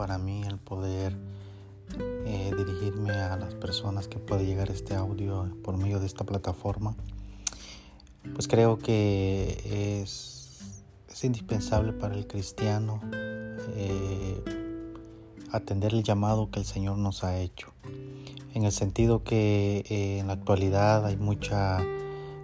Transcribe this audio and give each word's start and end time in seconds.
para 0.00 0.16
mí 0.16 0.42
el 0.48 0.56
poder 0.56 1.14
eh, 2.24 2.54
dirigirme 2.56 3.10
a 3.10 3.36
las 3.36 3.54
personas 3.54 4.08
que 4.08 4.18
puede 4.18 4.46
llegar 4.46 4.70
este 4.70 4.94
audio 4.94 5.54
por 5.62 5.76
medio 5.76 6.00
de 6.00 6.06
esta 6.06 6.24
plataforma. 6.24 6.96
Pues 8.32 8.48
creo 8.48 8.78
que 8.78 10.00
es, 10.00 10.72
es 11.06 11.22
indispensable 11.24 11.92
para 11.92 12.14
el 12.14 12.26
cristiano 12.26 12.98
eh, 13.12 14.42
atender 15.52 15.92
el 15.92 16.02
llamado 16.02 16.50
que 16.50 16.60
el 16.60 16.64
Señor 16.64 16.96
nos 16.96 17.22
ha 17.22 17.38
hecho. 17.38 17.74
En 18.54 18.64
el 18.64 18.72
sentido 18.72 19.22
que 19.22 19.84
eh, 19.90 20.20
en 20.20 20.28
la 20.28 20.32
actualidad 20.32 21.04
hay 21.04 21.18
mucha 21.18 21.84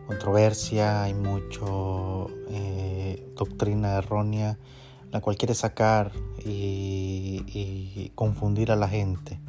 controversia, 0.07 1.05
hay 1.05 1.15
mucho 1.15 2.27
doctrina 3.35 3.95
errónea 3.95 4.59
la 5.17 5.23
cual 5.23 5.39
quiere 5.39 5.55
sacar 5.55 6.13
y, 6.45 8.13
confundir 8.15 8.71
a 8.71 8.77
la 8.77 8.87
gente 8.87 9.41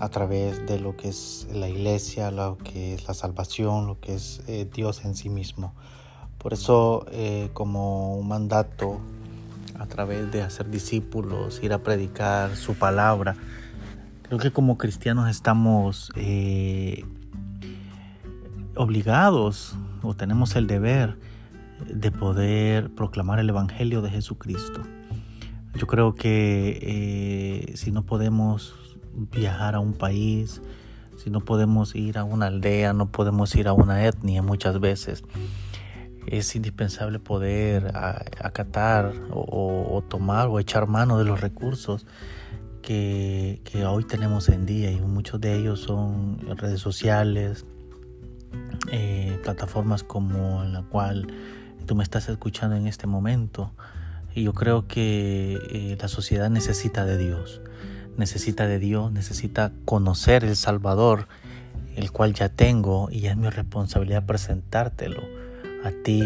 a 0.00 0.08
través 0.08 0.66
de 0.66 0.80
lo 0.80 0.96
que 0.96 1.08
es 1.10 1.46
la 1.52 1.68
iglesia, 1.68 2.30
lo 2.30 2.56
que 2.56 2.94
es 2.94 3.06
la 3.06 3.12
salvación, 3.12 3.86
lo 3.86 4.00
que 4.00 4.14
es 4.14 4.40
eh, 4.48 4.66
Dios 4.72 5.04
en 5.04 5.14
sí 5.14 5.28
mismo. 5.28 5.74
Por 6.38 6.54
eso, 6.54 7.04
eh, 7.10 7.50
como 7.52 8.16
un 8.16 8.28
mandato 8.28 8.98
a 9.78 9.84
través 9.84 10.32
de 10.32 10.40
hacer 10.40 10.70
discípulos, 10.70 11.62
ir 11.62 11.74
a 11.74 11.82
predicar 11.82 12.56
su 12.56 12.74
palabra, 12.74 13.36
creo 14.22 14.38
que 14.38 14.52
como 14.52 14.78
cristianos 14.78 15.28
estamos 15.28 16.10
eh, 16.16 17.04
obligados 18.74 19.76
o 20.02 20.14
tenemos 20.14 20.56
el 20.56 20.66
deber 20.66 21.18
de 21.88 22.10
poder 22.10 22.90
proclamar 22.94 23.38
el 23.38 23.48
Evangelio 23.48 24.02
de 24.02 24.10
Jesucristo. 24.10 24.82
Yo 25.74 25.86
creo 25.86 26.14
que 26.14 26.78
eh, 26.82 27.76
si 27.76 27.90
no 27.90 28.04
podemos 28.04 28.74
viajar 29.14 29.74
a 29.74 29.80
un 29.80 29.94
país, 29.94 30.60
si 31.16 31.30
no 31.30 31.40
podemos 31.40 31.94
ir 31.94 32.18
a 32.18 32.24
una 32.24 32.46
aldea, 32.46 32.92
no 32.92 33.10
podemos 33.10 33.54
ir 33.54 33.68
a 33.68 33.72
una 33.72 34.06
etnia 34.06 34.42
muchas 34.42 34.80
veces, 34.80 35.24
es 36.26 36.54
indispensable 36.54 37.18
poder 37.18 37.92
acatar 37.94 39.12
o, 39.30 40.02
tomar 40.08 40.48
o 40.48 40.60
echar 40.60 40.86
mano 40.86 41.18
de 41.18 41.24
los 41.24 41.40
recursos 41.40 42.06
que, 42.80 43.60
hoy 43.86 44.04
tenemos 44.04 44.48
en 44.48 44.66
día 44.66 44.90
y 44.90 45.00
muchos 45.00 45.40
de 45.40 45.56
ellos 45.56 45.80
son 45.80 46.38
redes 46.56 46.80
sociales, 46.80 47.64
eh, 48.90 49.38
plataformas 49.42 50.02
como 50.02 50.62
en 50.62 50.72
la 50.72 50.82
cual 50.82 51.26
tú 51.82 51.94
me 51.94 52.02
estás 52.02 52.28
escuchando 52.28 52.76
en 52.76 52.86
este 52.86 53.06
momento. 53.06 53.72
Y 54.34 54.44
yo 54.44 54.54
creo 54.54 54.86
que 54.88 55.58
eh, 55.70 55.98
la 56.00 56.08
sociedad 56.08 56.48
necesita 56.48 57.04
de 57.04 57.18
Dios, 57.18 57.60
necesita 58.16 58.66
de 58.66 58.78
Dios, 58.78 59.12
necesita 59.12 59.72
conocer 59.84 60.44
el 60.44 60.56
Salvador, 60.56 61.28
el 61.96 62.10
cual 62.12 62.32
ya 62.32 62.48
tengo 62.48 63.08
y 63.10 63.26
es 63.26 63.36
mi 63.36 63.50
responsabilidad 63.50 64.24
presentártelo 64.24 65.22
a 65.84 65.90
ti 66.02 66.22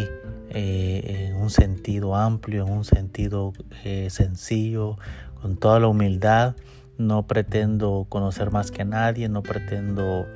eh, 0.51 1.31
en 1.31 1.37
un 1.37 1.51
sentido 1.51 2.15
amplio, 2.15 2.67
en 2.67 2.73
un 2.73 2.85
sentido 2.85 3.53
eh, 3.85 4.09
sencillo, 4.11 4.99
con 5.43 5.57
toda 5.57 5.81
la 5.81 5.89
humildad. 5.89 6.55
No 6.99 7.27
pretendo 7.27 8.07
conocer 8.09 8.53
más 8.53 8.71
que 8.71 8.85
nadie, 8.85 9.29
no 9.29 9.43
pretendo 9.43 10.27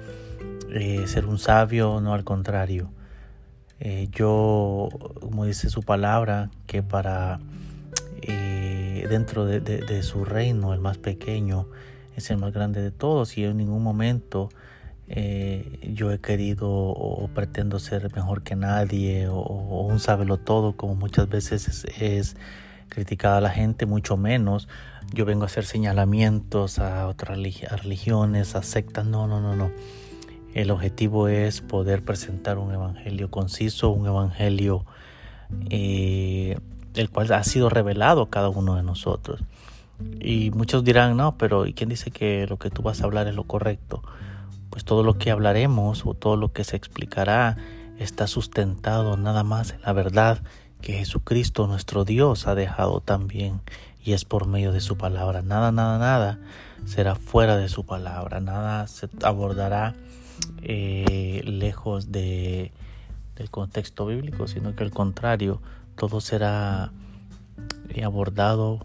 ser 1.07 1.27
un 1.27 1.39
sabio, 1.39 2.01
no 2.01 2.13
al 2.13 2.23
contrario. 2.23 2.91
Eh, 3.81 4.09
yo, 4.13 4.91
como 5.21 5.47
dice 5.47 5.71
su 5.71 5.83
palabra, 5.83 6.51
que 6.67 6.83
para 6.83 7.41
eh, 8.21 9.07
dentro 9.09 9.47
de, 9.47 10.03
su 10.03 10.25
reino, 10.27 10.75
el 10.75 10.81
más 10.81 10.99
pequeño 10.99 11.67
es 12.15 12.31
el 12.31 12.37
más 12.37 12.53
grande 12.53 12.83
de 12.83 12.91
todos 12.91 13.39
y 13.39 13.45
en 13.45 13.57
ningún 13.57 13.83
momento 13.83 14.51
eh, 15.09 15.93
yo 15.95 16.13
he 16.13 16.19
querido 16.19 16.69
o, 16.71 17.27
pretendo 17.29 17.79
ser 17.79 18.15
mejor 18.15 18.43
que 18.43 18.55
nadie 18.55 19.29
o, 19.29 19.41
un 19.41 19.99
sábelo 19.99 20.37
todo, 20.37 20.77
como 20.77 20.95
muchas 20.95 21.29
veces 21.31 21.67
es, 21.69 21.85
es 22.01 22.37
criticada 22.91 23.41
la 23.41 23.51
gente, 23.51 23.87
mucho 23.87 24.19
menos. 24.19 24.69
Yo 25.13 25.25
vengo 25.25 25.45
a 25.45 25.47
hacer 25.47 25.65
señalamientos 25.65 26.79
a 26.79 27.09
otras 27.09 27.39
religiones, 27.39 28.55
a 28.55 28.63
sectas, 28.63 29.07
no, 29.07 29.27
no, 29.27 29.41
no, 29.41 29.57
no. 29.57 29.71
El 30.55 30.71
objetivo 30.71 31.29
es 31.29 31.61
poder 31.61 32.03
presentar 32.03 32.59
un 32.59 32.73
evangelio 32.73 33.31
conciso, 33.31 33.91
un 33.91 34.07
evangelio 34.07 34.85
eh, 35.71 36.59
el 36.95 37.11
cual 37.11 37.33
ha 37.33 37.45
sido 37.45 37.69
revelado 37.69 38.23
a 38.23 38.31
cada 38.31 38.49
uno 38.49 38.77
de 38.77 38.83
nosotros. 38.83 39.43
Y 40.19 40.51
muchos 40.51 40.83
dirán, 40.83 41.17
no, 41.17 41.37
pero 41.37 41.67
¿y 41.67 41.75
quién 41.75 41.89
dice 41.89 42.11
que 42.11 42.47
lo 42.49 42.59
que 42.59 42.71
tú 42.71 42.83
vas 42.83 43.01
a 43.01 43.05
hablar 43.05 43.29
es 43.29 43.35
lo 43.35 43.45
correcto? 43.45 44.03
Pues 44.71 44.85
todo 44.85 45.03
lo 45.03 45.19
que 45.19 45.31
hablaremos 45.31 46.07
o 46.07 46.15
todo 46.15 46.37
lo 46.37 46.53
que 46.53 46.65
se 46.65 46.77
explicará 46.77 47.57
está 47.99 48.27
sustentado 48.27 49.17
nada 49.17 49.45
más 49.45 49.73
en 49.73 49.83
la 49.83 49.93
verdad 49.93 50.43
que 50.81 50.95
Jesucristo 50.95 51.67
nuestro 51.67 52.05
Dios 52.05 52.47
ha 52.47 52.55
dejado 52.55 53.01
también 53.01 53.61
y 54.03 54.13
es 54.13 54.25
por 54.25 54.47
medio 54.47 54.73
de 54.73 54.81
su 54.81 54.97
palabra. 54.97 55.43
Nada, 55.43 55.71
nada, 55.71 55.99
nada 55.99 56.39
será 56.87 57.15
fuera 57.15 57.57
de 57.57 57.69
su 57.69 57.85
palabra, 57.85 58.41
nada 58.41 58.87
se 58.87 59.09
abordará 59.23 59.95
eh, 60.63 61.43
lejos 61.45 62.13
de, 62.13 62.73
del 63.37 63.51
contexto 63.51 64.07
bíblico, 64.07 64.47
sino 64.47 64.77
que 64.77 64.85
al 64.85 64.91
contrario, 64.91 65.63
todo 65.97 66.21
será 66.21 66.93
eh, 67.89 68.05
abordado 68.05 68.85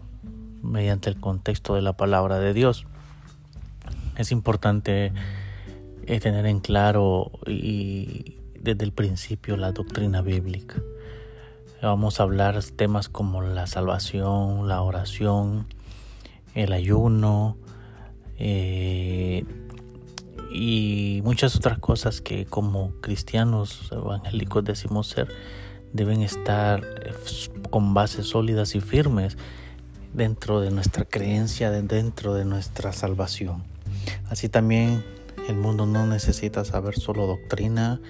mediante 0.62 1.10
el 1.10 1.20
contexto 1.20 1.74
de 1.74 1.82
la 1.82 1.92
palabra 1.92 2.38
de 2.38 2.54
Dios. 2.54 2.86
Es 4.16 4.32
importante 4.32 5.12
eh, 6.06 6.20
tener 6.20 6.46
en 6.46 6.60
claro 6.60 7.30
y 7.46 8.38
desde 8.58 8.84
el 8.84 8.92
principio 8.92 9.56
la 9.56 9.72
doctrina 9.72 10.22
bíblica. 10.22 10.76
Vamos 11.82 12.18
a 12.18 12.22
hablar 12.22 12.58
temas 12.74 13.10
como 13.10 13.42
la 13.42 13.66
salvación, 13.66 14.66
la 14.66 14.80
oración, 14.80 15.66
el 16.54 16.72
ayuno, 16.72 17.58
y 18.38 19.44
muchas 21.26 21.56
otras 21.56 21.80
cosas 21.80 22.20
que 22.20 22.46
como 22.46 22.92
cristianos 23.00 23.90
evangélicos 23.90 24.62
decimos 24.62 25.08
ser 25.08 25.26
deben 25.92 26.22
estar 26.22 26.84
eh, 26.84 27.12
con 27.68 27.94
bases 27.94 28.28
sólidas 28.28 28.76
y 28.76 28.80
firmes 28.80 29.36
dentro 30.14 30.60
de 30.60 30.70
nuestra 30.70 31.04
creencia, 31.04 31.72
dentro 31.72 32.34
de 32.34 32.44
nuestra 32.44 32.92
salvación. 32.92 33.64
Así 34.30 34.48
también 34.48 35.04
el 35.48 35.56
mundo 35.56 35.84
no 35.84 36.06
necesita 36.06 36.64
saber 36.64 36.94
solo 36.94 37.26
doctrina, 37.26 38.00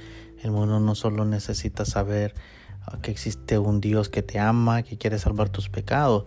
el 0.42 0.50
mundo 0.50 0.78
no 0.78 0.94
solo 0.94 1.24
necesita 1.24 1.86
saber 1.86 2.34
ah, 2.82 2.98
que 3.00 3.12
existe 3.12 3.58
un 3.58 3.80
Dios 3.80 4.10
que 4.10 4.22
te 4.22 4.38
ama, 4.38 4.82
que 4.82 4.98
quiere 4.98 5.18
salvar 5.18 5.48
tus 5.48 5.70
pecados, 5.70 6.24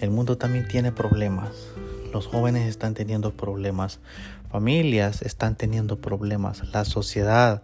el 0.00 0.10
mundo 0.10 0.36
también 0.36 0.66
tiene 0.66 0.90
problemas. 0.90 1.52
Los 2.16 2.28
jóvenes 2.28 2.66
están 2.66 2.94
teniendo 2.94 3.36
problemas 3.36 4.00
familias 4.56 5.20
están 5.20 5.54
teniendo 5.54 6.00
problemas, 6.00 6.66
la 6.72 6.86
sociedad 6.86 7.62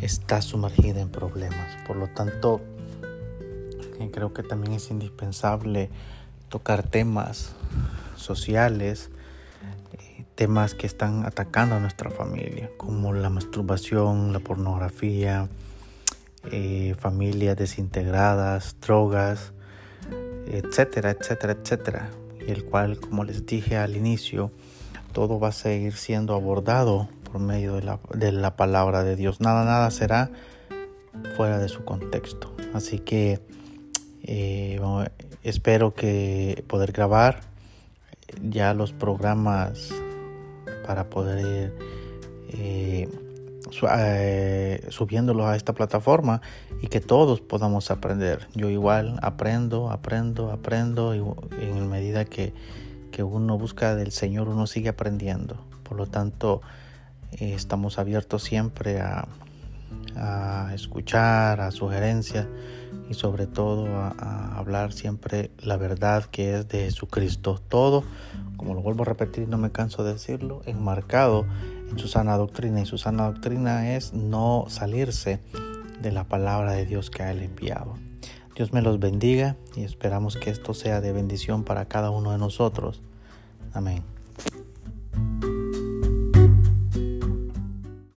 está 0.00 0.42
sumergida 0.42 1.00
en 1.00 1.08
problemas. 1.08 1.76
Por 1.86 1.94
lo 1.94 2.08
tanto, 2.08 2.60
eh, 4.00 4.10
creo 4.12 4.32
que 4.32 4.42
también 4.42 4.72
es 4.72 4.90
indispensable 4.90 5.88
tocar 6.48 6.82
temas 6.82 7.54
sociales, 8.16 9.10
eh, 9.92 10.24
temas 10.34 10.74
que 10.74 10.88
están 10.88 11.24
atacando 11.26 11.76
a 11.76 11.78
nuestra 11.78 12.10
familia, 12.10 12.70
como 12.76 13.12
la 13.12 13.30
masturbación, 13.30 14.32
la 14.32 14.40
pornografía, 14.40 15.48
eh, 16.50 16.96
familias 16.98 17.56
desintegradas, 17.56 18.74
drogas, 18.80 19.52
etcétera, 20.48 21.12
etcétera, 21.12 21.52
etcétera. 21.52 22.10
El 22.46 22.64
cual, 22.64 22.98
como 22.98 23.24
les 23.24 23.46
dije 23.46 23.76
al 23.76 23.96
inicio, 23.96 24.50
todo 25.12 25.38
va 25.38 25.48
a 25.48 25.52
seguir 25.52 25.94
siendo 25.94 26.34
abordado 26.34 27.08
por 27.30 27.40
medio 27.40 27.74
de 27.74 27.82
la, 27.82 27.98
de 28.14 28.32
la 28.32 28.56
palabra 28.56 29.04
de 29.04 29.16
Dios. 29.16 29.40
Nada, 29.40 29.64
nada 29.64 29.90
será 29.90 30.30
fuera 31.36 31.58
de 31.58 31.68
su 31.68 31.84
contexto. 31.84 32.54
Así 32.72 32.98
que 32.98 33.40
eh, 34.22 34.80
espero 35.42 35.94
que 35.94 36.64
poder 36.66 36.92
grabar 36.92 37.40
ya 38.42 38.74
los 38.74 38.92
programas 38.92 39.90
para 40.86 41.10
poder 41.10 41.74
eh, 42.50 43.08
eh, 43.96 44.86
subiéndolos 44.88 45.46
a 45.46 45.56
esta 45.56 45.72
plataforma 45.72 46.40
y 46.80 46.88
que 46.88 47.00
todos 47.00 47.40
podamos 47.40 47.90
aprender. 47.90 48.48
Yo 48.54 48.70
igual 48.70 49.18
aprendo, 49.22 49.90
aprendo, 49.90 50.50
aprendo 50.50 51.14
y 51.14 51.22
en 51.64 51.88
medida 51.88 52.24
que 52.24 52.52
que 53.12 53.22
uno 53.22 53.56
busca 53.56 53.94
del 53.94 54.10
Señor, 54.10 54.48
uno 54.48 54.66
sigue 54.66 54.88
aprendiendo. 54.88 55.64
Por 55.84 55.96
lo 55.96 56.06
tanto, 56.06 56.62
eh, 57.32 57.52
estamos 57.54 58.00
abiertos 58.00 58.42
siempre 58.42 59.00
a, 59.00 59.28
a 60.16 60.72
escuchar, 60.74 61.60
a 61.60 61.70
sugerencias 61.70 62.46
y 63.08 63.14
sobre 63.14 63.46
todo 63.46 63.86
a, 63.96 64.56
hablar 64.56 64.92
siempre 64.92 65.50
la 65.58 65.76
verdad 65.76 66.24
que 66.24 66.58
es 66.58 66.68
de 66.68 66.84
Jesucristo. 66.84 67.60
Todo, 67.68 68.04
como 68.56 68.74
lo 68.74 68.82
vuelvo 68.82 69.02
a 69.02 69.06
repetir, 69.06 69.48
no 69.48 69.58
me 69.58 69.70
canso 69.70 70.04
de 70.04 70.12
decirlo, 70.12 70.62
enmarcado 70.66 71.46
en 71.90 71.98
su 71.98 72.08
sana 72.08 72.36
doctrina. 72.36 72.80
Y 72.80 72.86
su 72.86 72.98
sana 72.98 73.26
doctrina 73.26 73.94
es 73.94 74.12
no 74.12 74.66
salirse 74.68 75.40
de 76.00 76.12
la 76.12 76.24
palabra 76.24 76.72
de 76.72 76.86
Dios 76.86 77.10
que 77.10 77.22
ha 77.22 77.30
él 77.30 77.42
enviado. 77.42 77.94
Dios 78.54 78.72
me 78.72 78.82
los 78.82 79.00
bendiga 79.00 79.56
y 79.76 79.84
esperamos 79.84 80.36
que 80.36 80.50
esto 80.50 80.74
sea 80.74 81.00
de 81.00 81.12
bendición 81.12 81.64
para 81.64 81.86
cada 81.86 82.10
uno 82.10 82.32
de 82.32 82.38
nosotros. 82.38 83.00
Amén. 83.72 84.02